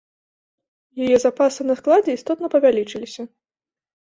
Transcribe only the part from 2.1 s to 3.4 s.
істотна павялічыліся.